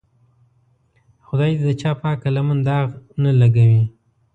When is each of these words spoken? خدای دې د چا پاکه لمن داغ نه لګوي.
خدای 1.27 1.51
دې 1.57 1.63
د 1.67 1.69
چا 1.81 1.91
پاکه 2.01 2.29
لمن 2.35 2.59
داغ 2.67 2.87
نه 3.23 3.31
لګوي. 3.39 3.83